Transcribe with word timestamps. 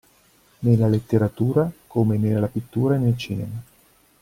Nella 0.61 0.87
letteratura 0.87 1.71
come 1.85 2.17
nella 2.17 2.47
pittura 2.47 2.95
e 2.95 2.97
nel 2.97 3.15
cinema. 3.15 3.63